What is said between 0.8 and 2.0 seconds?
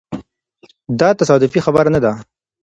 دا تصادفي خبره نه